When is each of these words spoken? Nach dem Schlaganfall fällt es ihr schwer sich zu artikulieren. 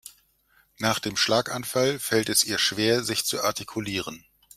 Nach 0.79 0.97
dem 0.97 1.15
Schlaganfall 1.15 1.99
fällt 1.99 2.29
es 2.29 2.43
ihr 2.43 2.57
schwer 2.57 3.03
sich 3.03 3.23
zu 3.23 3.43
artikulieren. 3.43 4.25